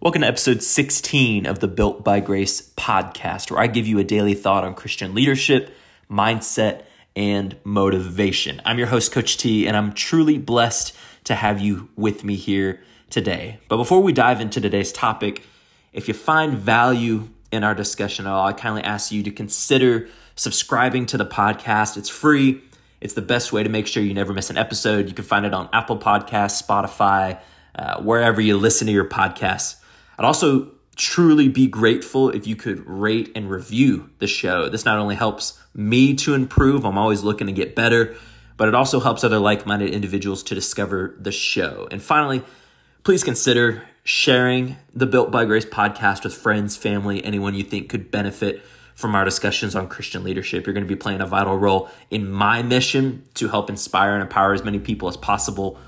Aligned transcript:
Welcome 0.00 0.22
to 0.22 0.28
episode 0.28 0.62
16 0.62 1.44
of 1.44 1.58
the 1.58 1.66
Built 1.66 2.04
by 2.04 2.20
Grace 2.20 2.70
podcast, 2.76 3.50
where 3.50 3.58
I 3.58 3.66
give 3.66 3.88
you 3.88 3.98
a 3.98 4.04
daily 4.04 4.34
thought 4.34 4.62
on 4.62 4.76
Christian 4.76 5.12
leadership, 5.12 5.74
mindset, 6.08 6.82
and 7.16 7.56
motivation. 7.64 8.62
I'm 8.64 8.78
your 8.78 8.86
host, 8.86 9.10
Coach 9.10 9.38
T, 9.38 9.66
and 9.66 9.76
I'm 9.76 9.92
truly 9.92 10.38
blessed 10.38 10.94
to 11.24 11.34
have 11.34 11.60
you 11.60 11.88
with 11.96 12.22
me 12.22 12.36
here 12.36 12.80
today. 13.10 13.58
But 13.66 13.78
before 13.78 14.00
we 14.00 14.12
dive 14.12 14.40
into 14.40 14.60
today's 14.60 14.92
topic, 14.92 15.42
if 15.92 16.06
you 16.06 16.14
find 16.14 16.54
value 16.54 17.30
in 17.50 17.64
our 17.64 17.74
discussion 17.74 18.24
at 18.24 18.30
all, 18.30 18.46
I 18.46 18.52
kindly 18.52 18.84
ask 18.84 19.10
you 19.10 19.24
to 19.24 19.32
consider 19.32 20.06
subscribing 20.36 21.06
to 21.06 21.18
the 21.18 21.26
podcast. 21.26 21.96
It's 21.96 22.08
free. 22.08 22.62
It's 23.00 23.14
the 23.14 23.22
best 23.22 23.52
way 23.52 23.64
to 23.64 23.68
make 23.68 23.88
sure 23.88 24.04
you 24.04 24.14
never 24.14 24.32
miss 24.32 24.48
an 24.48 24.58
episode. 24.58 25.08
You 25.08 25.14
can 25.14 25.24
find 25.24 25.44
it 25.44 25.52
on 25.52 25.68
Apple 25.72 25.98
Podcasts, 25.98 26.62
Spotify, 26.64 27.40
uh, 27.74 28.00
wherever 28.00 28.40
you 28.40 28.56
listen 28.56 28.86
to 28.86 28.92
your 28.92 29.08
podcasts. 29.08 29.74
I'd 30.18 30.24
also 30.24 30.72
truly 30.96 31.48
be 31.48 31.68
grateful 31.68 32.28
if 32.30 32.46
you 32.46 32.56
could 32.56 32.84
rate 32.84 33.30
and 33.36 33.48
review 33.48 34.10
the 34.18 34.26
show. 34.26 34.68
This 34.68 34.84
not 34.84 34.98
only 34.98 35.14
helps 35.14 35.58
me 35.74 36.14
to 36.16 36.34
improve, 36.34 36.84
I'm 36.84 36.98
always 36.98 37.22
looking 37.22 37.46
to 37.46 37.52
get 37.52 37.76
better, 37.76 38.16
but 38.56 38.66
it 38.66 38.74
also 38.74 38.98
helps 38.98 39.22
other 39.22 39.38
like 39.38 39.64
minded 39.64 39.94
individuals 39.94 40.42
to 40.44 40.56
discover 40.56 41.14
the 41.20 41.30
show. 41.30 41.86
And 41.92 42.02
finally, 42.02 42.42
please 43.04 43.22
consider 43.22 43.84
sharing 44.02 44.76
the 44.92 45.06
Built 45.06 45.30
by 45.30 45.44
Grace 45.44 45.64
podcast 45.64 46.24
with 46.24 46.34
friends, 46.34 46.76
family, 46.76 47.24
anyone 47.24 47.54
you 47.54 47.62
think 47.62 47.88
could 47.88 48.10
benefit 48.10 48.62
from 48.96 49.14
our 49.14 49.24
discussions 49.24 49.76
on 49.76 49.86
Christian 49.86 50.24
leadership. 50.24 50.66
You're 50.66 50.74
going 50.74 50.86
to 50.86 50.92
be 50.92 50.96
playing 50.96 51.20
a 51.20 51.26
vital 51.26 51.56
role 51.56 51.88
in 52.10 52.28
my 52.28 52.62
mission 52.62 53.22
to 53.34 53.46
help 53.46 53.70
inspire 53.70 54.14
and 54.14 54.22
empower 54.22 54.52
as 54.52 54.64
many 54.64 54.80
people 54.80 55.08
as 55.08 55.16
possible, 55.16 55.78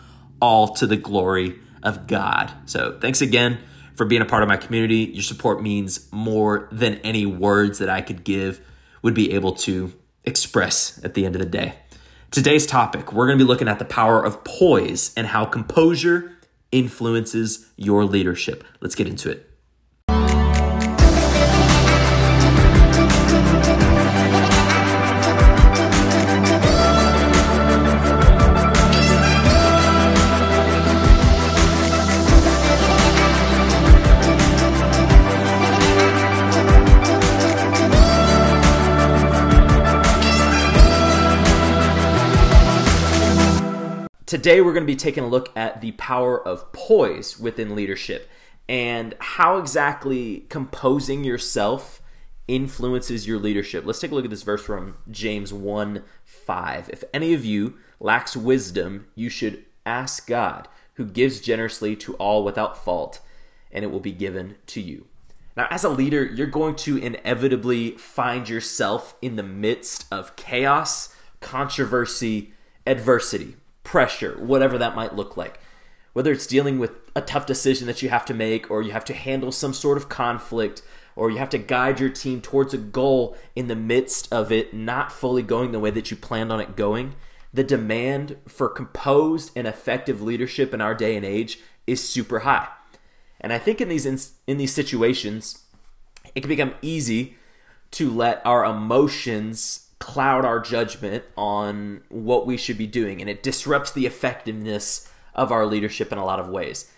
all 0.41 0.69
to 0.75 0.87
the 0.87 0.97
glory 0.97 1.59
of 1.83 2.07
God. 2.07 2.53
So, 2.67 2.97
thanks 3.01 3.21
again 3.21 3.59
for 3.95 4.05
being 4.05 4.23
a 4.23 4.27
part 4.27 4.43
of 4.43 4.49
my 4.49 4.57
community. 4.57 5.11
Your 5.13 5.23
support 5.23 5.63
means 5.63 6.11
more 6.13 6.69
than 6.73 6.97
any 6.97 7.27
words 7.27 7.79
that 7.79 7.89
I 7.89 8.01
could 8.01 8.25
give 8.25 8.61
would 9.03 9.15
be 9.15 9.33
able 9.33 9.53
to 9.53 9.93
express 10.25 11.01
at 11.05 11.15
the 11.15 11.27
end 11.27 11.35
of 11.35 11.41
the 11.41 11.49
day. 11.49 11.75
Today's 12.31 12.67
topic, 12.67 13.13
we're 13.13 13.27
going 13.27 13.39
to 13.39 13.45
be 13.45 13.49
looking 13.49 13.69
at 13.69 13.79
the 13.79 13.85
power 13.85 14.25
of 14.25 14.45
poise 14.45 15.13
and 15.17 15.27
how 15.27 15.45
composure 15.45 16.37
influences 16.71 17.69
your 17.77 18.05
leadership. 18.05 18.63
Let's 18.81 18.95
get 18.95 19.09
into 19.09 19.31
it. 19.31 19.50
Today, 44.31 44.61
we're 44.61 44.73
going 44.73 44.85
to 44.85 44.93
be 44.93 44.95
taking 44.95 45.25
a 45.25 45.29
look 45.29 45.51
at 45.57 45.81
the 45.81 45.91
power 45.91 46.41
of 46.47 46.71
poise 46.71 47.37
within 47.41 47.75
leadership 47.75 48.31
and 48.69 49.17
how 49.19 49.59
exactly 49.59 50.47
composing 50.49 51.25
yourself 51.25 52.01
influences 52.47 53.27
your 53.27 53.41
leadership. 53.41 53.85
Let's 53.85 53.99
take 53.99 54.13
a 54.13 54.15
look 54.15 54.23
at 54.25 54.31
this 54.31 54.45
verse 54.45 54.63
from 54.63 54.99
James 55.11 55.53
1 55.53 56.05
5. 56.23 56.91
If 56.93 57.03
any 57.13 57.35
of 57.35 57.45
you 57.45 57.75
lacks 57.99 58.37
wisdom, 58.37 59.09
you 59.17 59.31
should 59.31 59.65
ask 59.85 60.29
God, 60.29 60.69
who 60.95 61.07
gives 61.07 61.41
generously 61.41 61.97
to 61.97 62.15
all 62.15 62.45
without 62.45 62.79
fault, 62.79 63.19
and 63.73 63.85
it 63.85 63.91
will 63.91 63.99
be 63.99 64.13
given 64.13 64.55
to 64.67 64.81
you. 64.81 65.09
Now, 65.57 65.67
as 65.73 65.83
a 65.83 65.89
leader, 65.89 66.25
you're 66.25 66.47
going 66.47 66.77
to 66.77 66.97
inevitably 66.99 67.97
find 67.97 68.49
yourself 68.49 69.17
in 69.21 69.35
the 69.35 69.43
midst 69.43 70.07
of 70.13 70.37
chaos, 70.37 71.13
controversy, 71.41 72.53
adversity 72.87 73.57
pressure, 73.91 74.37
whatever 74.39 74.79
that 74.79 74.95
might 74.95 75.17
look 75.17 75.37
like. 75.37 75.59
Whether 76.13 76.31
it's 76.31 76.47
dealing 76.47 76.79
with 76.79 76.93
a 77.17 77.21
tough 77.21 77.45
decision 77.45 77.89
that 77.89 78.03
you 78.03 78.09
have 78.09 78.25
to 78.27 78.35
make, 78.35 78.71
or 78.71 78.83
you 78.83 78.93
have 78.93 79.05
to 79.07 79.13
handle 79.13 79.51
some 79.51 79.75
sort 79.75 79.99
of 79.99 80.09
conflict, 80.09 80.81
or 81.17 81.29
you 81.29 81.39
have 81.39 81.51
to 81.51 81.59
guide 81.59 81.99
your 81.99 82.09
team 82.09 82.41
towards 82.41 82.73
a 82.73 82.79
goal 82.79 83.37
in 83.57 83.67
the 83.67 83.75
midst 83.75 84.33
of 84.33 84.53
it 84.53 84.73
not 84.73 85.11
fully 85.11 85.43
going 85.43 85.73
the 85.73 85.81
way 85.81 85.91
that 85.91 86.09
you 86.09 86.17
planned 86.17 86.53
on 86.53 86.61
it 86.61 86.77
going, 86.77 87.17
the 87.53 87.65
demand 87.65 88.37
for 88.47 88.69
composed 88.69 89.51
and 89.57 89.67
effective 89.67 90.23
leadership 90.23 90.73
in 90.73 90.81
our 90.81 90.95
day 90.95 91.17
and 91.17 91.27
age 91.27 91.59
is 91.85 92.09
super 92.09 92.41
high. 92.41 92.69
And 93.41 93.53
I 93.53 93.59
think 93.59 93.81
in 93.81 93.89
these 93.89 94.07
in, 94.07 94.21
in 94.47 94.59
these 94.59 94.73
situations, 94.73 95.65
it 96.37 96.43
can 96.43 96.49
become 96.49 96.75
easy 96.81 97.37
to 97.91 98.09
let 98.09 98.41
our 98.47 98.65
emotions 98.65 99.90
cloud 100.01 100.45
our 100.45 100.59
judgment 100.59 101.23
on 101.37 102.01
what 102.09 102.47
we 102.47 102.57
should 102.57 102.79
be 102.79 102.87
doing, 102.87 103.21
and 103.21 103.31
it 103.31 103.43
disrupts 103.43 103.93
the 103.93 104.07
effectiveness 104.07 105.09
of 105.35 105.53
our 105.53 105.65
leadership 105.65 106.11
in 106.11 106.19
a 106.19 106.25
lot 106.25 106.41
of 106.41 106.49
ways. 106.49 106.91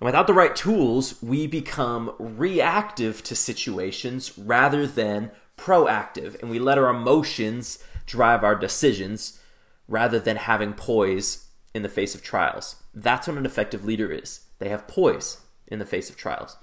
And 0.00 0.06
without 0.06 0.26
the 0.26 0.34
right 0.34 0.54
tools, 0.54 1.22
we 1.22 1.46
become 1.46 2.14
reactive 2.18 3.22
to 3.24 3.34
situations 3.34 4.36
rather 4.36 4.86
than 4.86 5.30
proactive, 5.56 6.40
and 6.42 6.50
we 6.50 6.58
let 6.58 6.76
our 6.76 6.90
emotions 6.90 7.78
drive 8.04 8.44
our 8.44 8.54
decisions 8.54 9.40
rather 9.88 10.20
than 10.20 10.36
having 10.36 10.74
poise 10.74 11.46
in 11.74 11.82
the 11.82 11.88
face 11.88 12.14
of 12.14 12.22
trials. 12.22 12.76
That's 12.92 13.26
what 13.26 13.38
an 13.38 13.46
effective 13.46 13.84
leader 13.84 14.10
is. 14.10 14.40
They 14.58 14.68
have 14.68 14.88
poise 14.88 15.38
in 15.68 15.78
the 15.78 15.86
face 15.86 16.10
of 16.10 16.16
trials. 16.16 16.56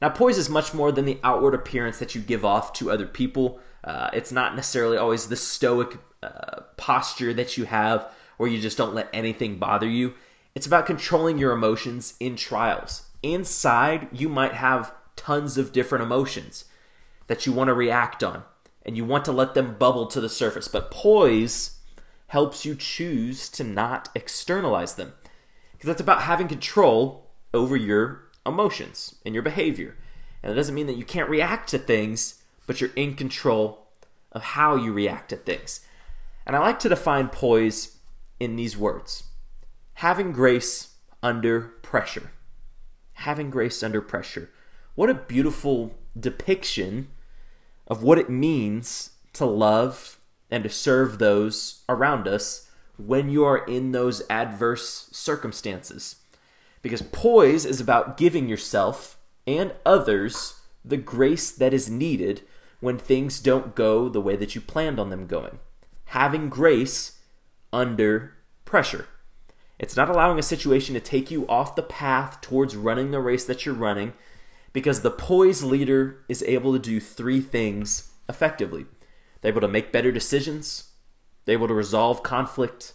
Now, 0.00 0.08
poise 0.08 0.38
is 0.38 0.48
much 0.48 0.72
more 0.72 0.92
than 0.92 1.04
the 1.04 1.20
outward 1.22 1.54
appearance 1.54 1.98
that 1.98 2.14
you 2.14 2.20
give 2.20 2.44
off 2.44 2.72
to 2.74 2.90
other 2.90 3.06
people. 3.06 3.60
Uh, 3.84 4.08
it's 4.12 4.32
not 4.32 4.56
necessarily 4.56 4.96
always 4.96 5.28
the 5.28 5.36
stoic 5.36 5.98
uh, 6.22 6.62
posture 6.76 7.34
that 7.34 7.56
you 7.58 7.64
have 7.64 8.10
where 8.36 8.48
you 8.48 8.60
just 8.60 8.78
don't 8.78 8.94
let 8.94 9.10
anything 9.12 9.58
bother 9.58 9.86
you. 9.86 10.14
It's 10.54 10.66
about 10.66 10.86
controlling 10.86 11.38
your 11.38 11.52
emotions 11.52 12.14
in 12.18 12.36
trials. 12.36 13.04
Inside, 13.22 14.08
you 14.12 14.28
might 14.28 14.54
have 14.54 14.94
tons 15.16 15.58
of 15.58 15.72
different 15.72 16.02
emotions 16.02 16.64
that 17.26 17.46
you 17.46 17.52
want 17.52 17.68
to 17.68 17.74
react 17.74 18.24
on 18.24 18.44
and 18.84 18.96
you 18.96 19.04
want 19.04 19.26
to 19.26 19.32
let 19.32 19.54
them 19.54 19.76
bubble 19.78 20.06
to 20.06 20.20
the 20.20 20.28
surface. 20.28 20.68
But 20.68 20.90
poise 20.90 21.78
helps 22.28 22.64
you 22.64 22.74
choose 22.74 23.48
to 23.50 23.64
not 23.64 24.08
externalize 24.14 24.94
them 24.94 25.12
because 25.72 25.88
that's 25.88 26.00
about 26.00 26.22
having 26.22 26.48
control 26.48 27.30
over 27.52 27.76
your 27.76 28.29
emotions 28.46 29.16
and 29.24 29.34
your 29.34 29.42
behavior. 29.42 29.96
And 30.42 30.52
it 30.52 30.56
doesn't 30.56 30.74
mean 30.74 30.86
that 30.86 30.96
you 30.96 31.04
can't 31.04 31.28
react 31.28 31.68
to 31.70 31.78
things 31.78 32.40
but 32.70 32.80
you're 32.80 32.90
in 32.94 33.14
control 33.14 33.88
of 34.30 34.42
how 34.42 34.76
you 34.76 34.92
react 34.92 35.30
to 35.30 35.36
things. 35.36 35.80
And 36.46 36.54
I 36.54 36.60
like 36.60 36.78
to 36.78 36.88
define 36.88 37.28
poise 37.28 37.96
in 38.38 38.54
these 38.54 38.76
words 38.76 39.24
having 39.94 40.30
grace 40.30 40.94
under 41.20 41.62
pressure. 41.82 42.30
Having 43.14 43.50
grace 43.50 43.82
under 43.82 44.00
pressure. 44.00 44.50
What 44.94 45.10
a 45.10 45.14
beautiful 45.14 45.98
depiction 46.16 47.08
of 47.88 48.04
what 48.04 48.18
it 48.18 48.30
means 48.30 49.14
to 49.32 49.44
love 49.46 50.20
and 50.48 50.62
to 50.62 50.70
serve 50.70 51.18
those 51.18 51.82
around 51.88 52.28
us 52.28 52.70
when 52.96 53.30
you 53.30 53.44
are 53.44 53.66
in 53.66 53.90
those 53.90 54.22
adverse 54.30 55.08
circumstances. 55.10 56.19
Because 56.82 57.02
poise 57.02 57.64
is 57.64 57.80
about 57.80 58.16
giving 58.16 58.48
yourself 58.48 59.18
and 59.46 59.72
others 59.84 60.60
the 60.84 60.96
grace 60.96 61.50
that 61.50 61.74
is 61.74 61.90
needed 61.90 62.42
when 62.80 62.98
things 62.98 63.40
don't 63.40 63.74
go 63.74 64.08
the 64.08 64.20
way 64.20 64.36
that 64.36 64.54
you 64.54 64.60
planned 64.60 64.98
on 64.98 65.10
them 65.10 65.26
going. 65.26 65.58
Having 66.06 66.48
grace 66.48 67.18
under 67.72 68.34
pressure. 68.64 69.06
It's 69.78 69.96
not 69.96 70.10
allowing 70.10 70.38
a 70.38 70.42
situation 70.42 70.94
to 70.94 71.00
take 71.00 71.30
you 71.30 71.46
off 71.48 71.76
the 71.76 71.82
path 71.82 72.40
towards 72.40 72.76
running 72.76 73.10
the 73.10 73.20
race 73.20 73.44
that 73.44 73.64
you're 73.64 73.74
running 73.74 74.12
because 74.72 75.00
the 75.00 75.10
poised 75.10 75.62
leader 75.62 76.22
is 76.28 76.42
able 76.44 76.72
to 76.72 76.78
do 76.78 77.00
three 77.00 77.40
things 77.40 78.10
effectively. 78.28 78.86
They're 79.40 79.52
able 79.52 79.62
to 79.62 79.68
make 79.68 79.92
better 79.92 80.12
decisions, 80.12 80.92
they're 81.44 81.54
able 81.54 81.68
to 81.68 81.74
resolve 81.74 82.22
conflict, 82.22 82.92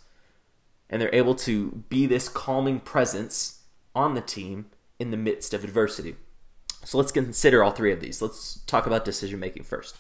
and 0.89 1.01
they're 1.01 1.13
able 1.13 1.35
to 1.35 1.83
be 1.89 2.05
this 2.05 2.29
calming 2.29 2.79
presence 2.79 3.63
on 3.95 4.13
the 4.13 4.21
team 4.21 4.67
in 4.99 5.11
the 5.11 5.17
midst 5.17 5.53
of 5.53 5.63
adversity. 5.63 6.15
So 6.83 6.97
let's 6.97 7.11
consider 7.11 7.63
all 7.63 7.71
three 7.71 7.91
of 7.91 7.99
these. 7.99 8.21
Let's 8.21 8.59
talk 8.67 8.85
about 8.85 9.05
decision 9.05 9.39
making 9.39 9.63
first. 9.63 9.97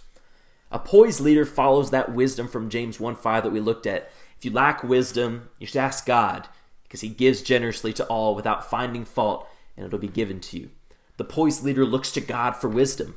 A 0.71 0.79
poised 0.79 1.19
leader 1.19 1.45
follows 1.45 1.91
that 1.91 2.13
wisdom 2.13 2.47
from 2.47 2.69
James 2.69 2.99
1 2.99 3.15
5 3.15 3.43
that 3.43 3.51
we 3.51 3.59
looked 3.59 3.87
at. 3.87 4.11
If 4.37 4.45
you 4.45 4.51
lack 4.51 4.83
wisdom, 4.83 5.49
you 5.59 5.67
should 5.67 5.77
ask 5.77 6.05
God 6.05 6.47
because 6.83 7.01
he 7.01 7.09
gives 7.09 7.41
generously 7.41 7.93
to 7.93 8.05
all 8.05 8.35
without 8.35 8.69
finding 8.69 9.05
fault, 9.05 9.47
and 9.75 9.85
it'll 9.85 9.99
be 9.99 10.07
given 10.07 10.39
to 10.41 10.59
you. 10.59 10.69
The 11.17 11.23
poised 11.23 11.63
leader 11.63 11.85
looks 11.85 12.11
to 12.11 12.21
God 12.21 12.55
for 12.55 12.67
wisdom. 12.67 13.15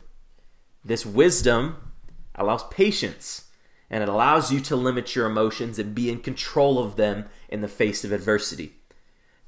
This 0.85 1.05
wisdom 1.05 1.93
allows 2.35 2.65
patience 2.69 3.49
and 3.91 4.03
it 4.03 4.09
allows 4.09 4.53
you 4.53 4.61
to 4.61 4.77
limit 4.77 5.15
your 5.15 5.27
emotions 5.27 5.79
and 5.79 5.95
be 5.95 6.11
in 6.11 6.21
control 6.21 6.79
of 6.79 6.97
them 6.97 7.25
in 7.49 7.61
the 7.61 7.69
face 7.69 8.05
of 8.05 8.13
adversity. 8.13 8.75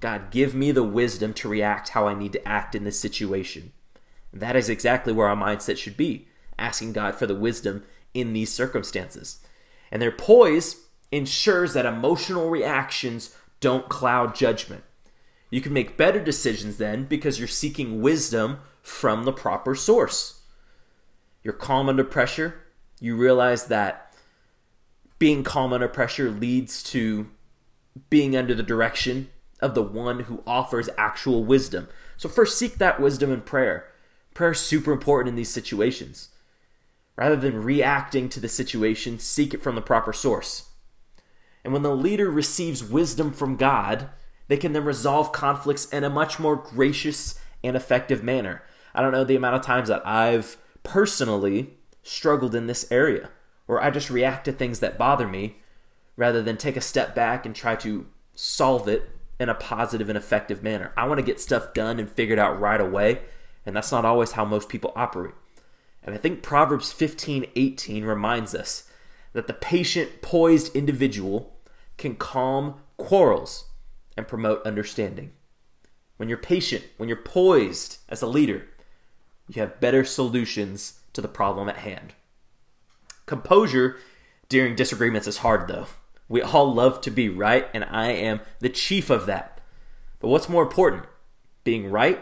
God, 0.01 0.31
give 0.31 0.55
me 0.55 0.73
the 0.73 0.83
wisdom 0.83 1.35
to 1.35 1.49
react 1.49 1.91
how 1.91 2.07
I 2.09 2.15
need 2.15 2.33
to 2.33 2.49
act 2.49 2.75
in 2.75 2.85
this 2.85 2.99
situation. 2.99 3.73
That 4.33 4.57
is 4.57 4.69
exactly 4.69 5.13
where 5.13 5.29
our 5.29 5.37
mindset 5.37 5.77
should 5.77 5.97
be, 5.97 6.27
asking 6.59 6.95
God 6.95 7.15
for 7.15 7.27
the 7.27 7.35
wisdom 7.35 7.85
in 8.15 8.33
these 8.33 8.53
circumstances. 8.53 9.41
And 9.91 10.01
their 10.01 10.13
poise 10.13 10.87
ensures 11.13 11.75
that 11.75 11.87
emotional 11.87 12.49
reactions 12.49 13.37
don't 13.61 13.89
cloud 13.89 14.35
judgment. 14.35 14.85
You 15.51 15.61
can 15.61 15.73
make 15.73 15.97
better 15.97 16.23
decisions 16.23 16.79
then 16.79 17.05
because 17.05 17.39
you're 17.39 17.49
seeking 17.49 18.01
wisdom 18.01 18.61
from 18.83 19.25
the 19.25 19.33
proper 19.33 19.75
source. 19.75 20.43
You're 21.43 21.53
calm 21.53 21.89
under 21.89 22.05
pressure. 22.05 22.63
You 23.01 23.17
realize 23.17 23.67
that 23.67 24.15
being 25.19 25.43
calm 25.43 25.73
under 25.73 25.89
pressure 25.89 26.31
leads 26.31 26.83
to 26.85 27.29
being 28.09 28.37
under 28.37 28.55
the 28.55 28.63
direction 28.63 29.29
of 29.61 29.75
the 29.75 29.83
one 29.83 30.21
who 30.21 30.43
offers 30.47 30.89
actual 30.97 31.45
wisdom. 31.45 31.89
So, 32.17 32.29
first, 32.29 32.59
seek 32.59 32.77
that 32.77 33.01
wisdom 33.01 33.33
in 33.33 33.43
prayer. 33.43 33.87
Prayer 34.35 34.53
is 34.53 34.61
super 34.61 34.93
important 34.93 35.31
in 35.31 35.37
these 35.37 35.51
situations. 35.51 36.29
Rather 37.17 37.37
than 37.37 37.63
reacting 37.63 38.29
to 38.31 38.41
the 38.41 38.49
situation, 38.49 39.19
seek 39.19 39.53
it 39.53 39.63
from 39.63 39.75
the 39.75 39.83
proper 39.83 40.13
source. 40.13 40.71
And 41.65 41.73
when 41.73 41.83
the 41.83 41.95
leader 41.95 42.31
receives 42.31 42.83
wisdom 42.83 43.33
from 43.33 43.57
God, 43.57 44.09
they 44.49 44.57
can 44.57 44.73
then 44.73 44.85
resolve 44.85 45.33
conflicts 45.33 45.87
in 45.87 46.05
a 46.05 46.11
much 46.11 46.39
more 46.39 46.57
gracious 46.57 47.39
and 47.63 47.77
effective 47.77 48.23
manner. 48.23 48.63
I 48.95 49.03
don't 49.03 49.13
know 49.13 49.25
the 49.25 49.37
amount 49.37 49.57
of 49.57 49.63
times 49.63 49.89
that 49.89 50.07
I've 50.07 50.57
personally 50.83 51.75
struggled 52.03 52.55
in 52.55 52.67
this 52.67 52.91
area 52.91 53.31
where 53.67 53.83
I 53.83 53.91
just 53.91 54.11
react 54.11 54.47
to 54.47 54.53
things 54.53 54.81
that 54.81 54.99
bother 54.99 55.29
me 55.29 55.59
rather 56.17 56.43
than 56.43 56.57
take 56.57 56.77
a 56.77 56.81
step 56.81 57.15
back 57.15 57.47
and 57.47 57.55
try 57.55 57.77
to 57.77 58.07
solve 58.35 58.89
it 58.89 59.09
in 59.41 59.49
a 59.49 59.55
positive 59.55 60.11
and 60.11 60.19
effective 60.19 60.63
manner. 60.63 60.93
I 60.97 61.07
want 61.07 61.19
to 61.19 61.25
get 61.25 61.41
stuff 61.41 61.73
done 61.73 61.99
and 61.99 62.09
figured 62.09 62.39
out 62.39 62.61
right 62.61 62.81
away, 62.81 63.23
and 63.65 63.75
that's 63.75 63.91
not 63.91 64.05
always 64.05 64.33
how 64.33 64.45
most 64.45 64.69
people 64.69 64.93
operate. 64.95 65.35
And 66.05 66.15
I 66.15 66.19
think 66.19 66.43
Proverbs 66.43 66.93
15 66.93 67.47
18 67.57 68.05
reminds 68.05 68.55
us 68.55 68.85
that 69.33 69.47
the 69.47 69.55
patient, 69.55 70.23
poised 70.23 70.77
individual 70.77 71.57
can 71.97 72.17
calm 72.17 72.81
quarrels 72.99 73.65
and 74.17 74.29
promote 74.29 74.65
understanding. 74.67 75.33
When 76.19 76.29
you're 76.29 76.39
patient, 76.39 76.85
when 76.99 77.09
you're 77.09 77.17
poised 77.17 77.99
as 78.09 78.21
a 78.21 78.27
leader, 78.27 78.67
you 79.49 79.63
have 79.63 79.81
better 79.81 80.05
solutions 80.05 81.01
to 81.15 81.23
the 81.23 81.29
problem 81.29 81.69
at 81.69 81.79
hand. 81.79 82.13
Composure 83.25 83.97
during 84.49 84.75
disagreements 84.75 85.27
is 85.27 85.39
hard, 85.39 85.67
though. 85.67 85.87
We 86.31 86.43
all 86.43 86.73
love 86.73 87.01
to 87.01 87.11
be 87.11 87.29
right, 87.29 87.69
and 87.75 87.85
I 87.85 88.13
am 88.13 88.41
the 88.61 88.69
chief 88.69 89.11
of 89.11 89.27
that. 89.27 89.61
But 90.21 90.29
what's 90.29 90.49
more 90.49 90.63
important, 90.63 91.03
being 91.65 91.91
right 91.91 92.21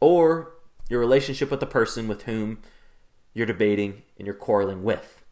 or 0.00 0.54
your 0.88 0.98
relationship 0.98 1.50
with 1.50 1.60
the 1.60 1.66
person 1.66 2.08
with 2.08 2.22
whom 2.22 2.62
you're 3.34 3.44
debating 3.44 4.02
and 4.16 4.26
you're 4.26 4.34
quarreling 4.34 4.82
with? 4.82 5.22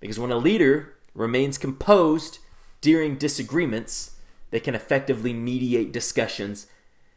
Because 0.00 0.18
when 0.18 0.32
a 0.32 0.36
leader 0.36 0.94
remains 1.14 1.58
composed 1.58 2.40
during 2.80 3.14
disagreements, 3.16 4.16
they 4.50 4.58
can 4.58 4.74
effectively 4.74 5.32
mediate 5.32 5.92
discussions 5.92 6.66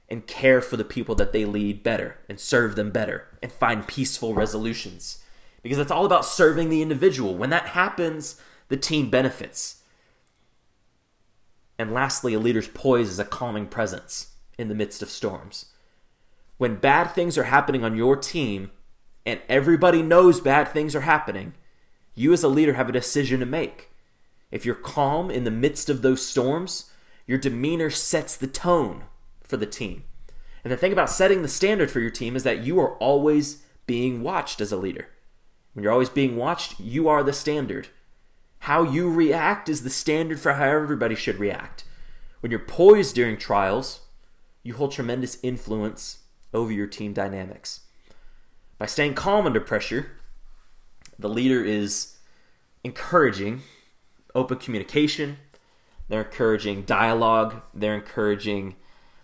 and 0.08 0.28
care 0.28 0.62
for 0.62 0.78
the 0.78 0.86
people 0.86 1.16
that 1.16 1.34
they 1.34 1.46
lead 1.46 1.82
better 1.82 2.20
and 2.30 2.40
serve 2.40 2.76
them 2.76 2.92
better 2.92 3.26
and 3.42 3.52
find 3.52 3.88
peaceful 3.88 4.36
resolutions. 4.36 5.24
Because 5.64 5.80
it's 5.80 5.90
all 5.90 6.06
about 6.06 6.26
serving 6.26 6.70
the 6.70 6.84
individual. 6.84 7.36
When 7.36 7.50
that 7.50 7.70
happens, 7.70 8.40
the 8.68 8.78
team 8.78 9.10
benefits. 9.10 9.82
And 11.78 11.94
lastly, 11.94 12.34
a 12.34 12.40
leader's 12.40 12.68
poise 12.68 13.10
is 13.10 13.20
a 13.20 13.26
calming 13.26 13.68
presence 13.68 14.36
in 14.58 14.70
the 14.70 14.76
midst 14.76 15.02
of 15.02 15.10
storms. 15.10 15.66
When 16.58 16.76
bad 16.76 17.12
things 17.12 17.38
are 17.38 17.44
happening 17.44 17.84
on 17.84 17.98
your 17.98 18.16
team 18.16 18.72
and 19.26 19.42
everybody 19.50 20.02
knows 20.02 20.40
bad 20.40 20.70
things 20.70 20.96
are 20.96 21.02
happening, 21.02 21.54
you 22.14 22.32
as 22.32 22.44
a 22.44 22.48
leader 22.48 22.74
have 22.74 22.88
a 22.88 22.94
decision 22.94 23.42
to 23.42 23.46
make. 23.46 23.90
If 24.52 24.66
you're 24.66 24.76
calm 24.76 25.30
in 25.30 25.44
the 25.44 25.52
midst 25.52 25.90
of 25.90 26.02
those 26.02 26.26
storms, 26.26 26.92
your 27.28 27.38
demeanor 27.38 27.90
sets 27.90 28.38
the 28.38 28.48
tone 28.48 29.04
for 29.44 29.58
the 29.58 29.66
team. 29.66 30.04
And 30.64 30.72
the 30.72 30.78
thing 30.78 30.94
about 30.94 31.10
setting 31.10 31.42
the 31.42 31.48
standard 31.48 31.92
for 31.92 32.00
your 32.00 32.10
team 32.10 32.36
is 32.36 32.44
that 32.44 32.64
you 32.64 32.80
are 32.80 32.96
always 32.98 33.64
being 33.86 34.24
watched 34.24 34.62
as 34.62 34.72
a 34.72 34.78
leader. 34.78 35.10
When 35.74 35.84
you're 35.84 35.92
always 35.92 36.10
being 36.10 36.38
watched, 36.38 36.80
you 36.80 37.10
are 37.10 37.22
the 37.22 37.34
standard. 37.34 37.90
How 38.60 38.84
you 38.84 39.12
react 39.12 39.70
is 39.70 39.84
the 39.84 39.90
standard 39.90 40.40
for 40.40 40.54
how 40.54 40.66
everybody 40.66 41.16
should 41.16 41.40
react. 41.40 41.84
When 42.40 42.52
you're 42.52 42.60
poised 42.60 43.16
during 43.16 43.38
trials, 43.38 44.02
you 44.64 44.74
hold 44.74 44.92
tremendous 44.92 45.38
influence 45.44 46.20
over 46.54 46.72
your 46.72 46.88
team 46.88 47.14
dynamics. 47.14 47.82
By 48.78 48.88
staying 48.88 49.14
calm 49.14 49.46
under 49.46 49.60
pressure, 49.62 50.12
the 51.18 51.30
leader 51.30 51.64
is 51.64 52.18
encouraging 52.84 53.62
open 54.34 54.58
communication, 54.58 55.38
they're 56.10 56.24
encouraging 56.24 56.84
dialogue, 56.84 57.62
they're 57.74 57.96
encouraging 57.96 58.76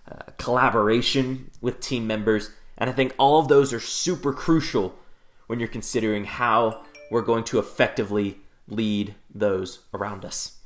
uh, 0.09 0.31
collaboration 0.37 1.51
with 1.59 1.79
team 1.79 2.07
members. 2.07 2.51
And 2.77 2.89
I 2.89 2.93
think 2.93 3.13
all 3.17 3.39
of 3.39 3.47
those 3.47 3.73
are 3.73 3.79
super 3.79 4.33
crucial 4.33 4.95
when 5.47 5.59
you're 5.59 5.67
considering 5.67 6.25
how 6.25 6.83
we're 7.11 7.21
going 7.21 7.43
to 7.45 7.59
effectively 7.59 8.39
lead 8.71 9.13
those 9.33 9.79
around 9.93 10.25
us. 10.25 10.57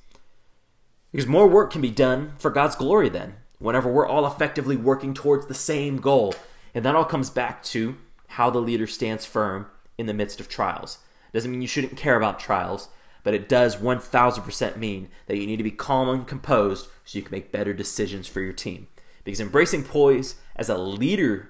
Because 1.12 1.28
more 1.28 1.48
work 1.48 1.72
can 1.72 1.82
be 1.82 1.92
done 1.92 2.34
for 2.38 2.52
God's 2.52 2.76
glory 2.76 3.10
then, 3.10 3.36
whenever 3.60 3.92
we're 3.92 4.08
all 4.08 4.26
effectively 4.28 4.76
working 4.76 5.14
towards 5.14 5.48
the 5.48 5.54
same 5.54 5.98
goal. 5.98 6.34
And 6.74 6.86
that 6.86 6.96
all 6.96 7.06
comes 7.06 7.30
back 7.30 7.64
to 7.64 7.98
how 8.30 8.50
the 8.50 8.60
leader 8.60 8.88
stands 8.88 9.26
firm 9.26 9.68
in 9.98 10.06
the 10.06 10.14
midst 10.14 10.40
of 10.40 10.50
trials. 10.50 11.00
Doesn't 11.34 11.50
mean 11.50 11.62
you 11.62 11.68
shouldn't 11.68 11.98
care 11.98 12.16
about 12.16 12.40
trials, 12.40 12.90
but 13.24 13.34
it 13.34 13.50
does 13.50 13.78
1000% 13.78 14.78
mean 14.78 15.10
that 15.28 15.38
you 15.38 15.48
need 15.48 15.58
to 15.58 15.64
be 15.64 15.72
calm 15.72 16.10
and 16.10 16.28
composed 16.28 16.88
so 17.04 17.18
you 17.18 17.24
can 17.24 17.32
make 17.32 17.52
better 17.52 17.74
decisions 17.74 18.28
for 18.28 18.42
your 18.42 18.54
team. 18.54 18.88
Because 19.24 19.40
embracing 19.40 19.84
poise 19.84 20.36
as 20.56 20.70
a 20.70 20.78
leader 20.78 21.50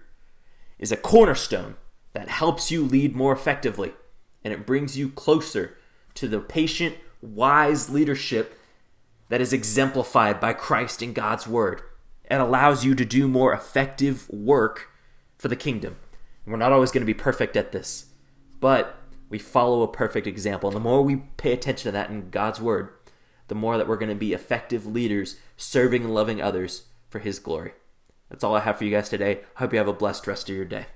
is 0.80 0.92
a 0.92 0.98
cornerstone 0.98 1.76
that 2.14 2.30
helps 2.30 2.72
you 2.72 2.86
lead 2.86 3.16
more 3.16 3.34
effectively 3.34 3.94
and 4.44 4.54
it 4.54 4.66
brings 4.66 4.98
you 4.98 5.10
closer 5.10 5.76
to 6.16 6.28
the 6.28 6.40
patient, 6.40 6.96
wise 7.22 7.90
leadership 7.90 8.58
that 9.30 9.42
is 9.42 9.54
exemplified 9.54 10.40
by 10.40 10.54
Christ 10.54 11.02
in 11.02 11.14
God's 11.14 11.48
Word. 11.48 11.82
and 12.28 12.42
allows 12.42 12.84
you 12.84 12.96
to 12.96 13.06
do 13.06 13.28
more 13.28 13.54
effective 13.54 14.30
work 14.30 14.90
for 15.38 15.48
the 15.48 15.56
kingdom. 15.56 15.96
And 16.44 16.52
we're 16.52 16.60
not 16.60 16.72
always 16.72 16.92
going 16.92 17.02
to 17.02 17.06
be 17.06 17.14
perfect 17.14 17.56
at 17.56 17.72
this, 17.72 18.08
but 18.60 18.98
we 19.30 19.40
follow 19.40 19.82
a 19.82 19.88
perfect 19.88 20.28
example. 20.28 20.70
And 20.70 20.76
the 20.76 20.82
more 20.82 21.02
we 21.02 21.18
pay 21.38 21.54
attention 21.54 21.90
to 21.90 21.92
that 21.92 22.10
in 22.10 22.30
God's 22.30 22.62
Word, 22.62 22.90
the 23.48 23.56
more 23.56 23.78
that 23.78 23.88
we're 23.88 23.98
going 23.98 24.10
to 24.10 24.16
be 24.16 24.34
effective 24.34 24.86
leaders 24.88 25.40
serving 25.58 26.04
and 26.04 26.14
loving 26.14 26.42
others 26.42 26.84
for 27.10 27.20
His 27.20 27.40
glory. 27.40 27.74
That's 28.30 28.44
all 28.44 28.56
I 28.56 28.62
have 28.62 28.78
for 28.78 28.86
you 28.86 28.92
guys 28.92 29.10
today. 29.10 29.42
I 29.56 29.60
hope 29.60 29.74
you 29.74 29.80
have 29.80 29.88
a 29.88 29.94
blessed 29.94 30.26
rest 30.26 30.50
of 30.50 30.56
your 30.56 30.66
day. 30.66 30.88